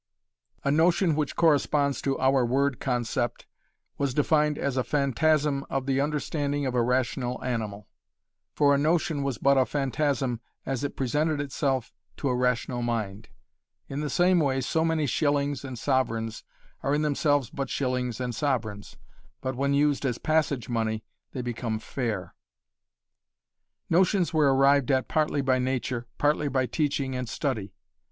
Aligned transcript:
A 0.63 0.71
notion 0.71 1.15
which 1.15 1.35
corresponds 1.35 2.01
to 2.01 2.17
our 2.17 2.43
word 2.43 2.79
concept 2.79 3.45
was 3.99 4.15
defined 4.15 4.57
as 4.57 4.75
a 4.75 4.83
phantasm 4.83 5.63
of 5.69 5.85
the 5.85 6.01
understanding 6.01 6.65
of 6.65 6.73
a 6.73 6.81
rational 6.81 7.39
animal. 7.43 7.87
For 8.55 8.73
a 8.73 8.79
notion 8.79 9.21
was 9.21 9.37
but 9.37 9.59
a 9.59 9.65
phantasm 9.67 10.39
as 10.65 10.83
it 10.83 10.95
presented 10.95 11.39
itself 11.39 11.93
to 12.17 12.29
a 12.29 12.35
rational 12.35 12.81
mind. 12.81 13.29
In 13.87 14.01
the 14.01 14.09
same 14.09 14.39
way 14.39 14.59
so 14.61 14.83
many 14.83 15.05
shillings 15.05 15.63
and 15.63 15.77
sovereigns 15.77 16.43
are 16.81 16.95
in 16.95 17.03
themselves 17.03 17.51
but 17.51 17.69
shillings 17.69 18.19
and 18.19 18.33
sovereigns, 18.33 18.97
but 19.39 19.53
when 19.55 19.75
used 19.75 20.03
as 20.03 20.17
passage 20.17 20.67
money 20.67 21.03
they 21.33 21.43
become 21.43 21.77
fare. 21.77 22.33
Notions 23.87 24.33
were 24.33 24.51
arrived 24.51 24.89
at 24.89 25.07
partly 25.07 25.41
by 25.41 25.59
nature, 25.59 26.07
partly 26.17 26.47
by 26.47 26.65
teaching 26.65 27.15
and 27.15 27.29
study. 27.29 27.75